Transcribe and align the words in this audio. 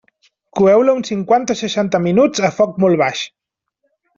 Coeu-la 0.59 0.95
uns 0.99 1.11
cinquanta 1.11 1.55
o 1.57 1.59
seixanta 1.59 2.01
minuts 2.07 2.45
a 2.51 2.53
foc 2.59 2.83
molt 2.87 3.01
baix. 3.07 3.23